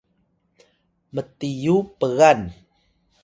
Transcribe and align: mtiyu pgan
mtiyu 1.13 1.77
pgan 1.99 2.39